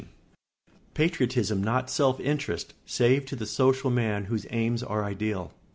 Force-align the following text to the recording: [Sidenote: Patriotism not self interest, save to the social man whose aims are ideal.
[Sidenote: 0.01 0.95
Patriotism 0.95 1.63
not 1.63 1.87
self 1.87 2.19
interest, 2.19 2.73
save 2.87 3.27
to 3.27 3.35
the 3.35 3.45
social 3.45 3.91
man 3.91 4.25
whose 4.25 4.47
aims 4.49 4.81
are 4.81 5.03
ideal. 5.03 5.53